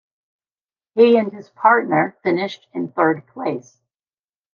[0.95, 3.77] He and his partner finished in third place.